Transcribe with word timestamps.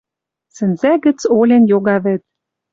Сӹнзӓ 0.55 0.93
гӹц 1.03 1.19
олен 1.37 1.63
йога 1.71 1.97
вӹд. 2.03 2.21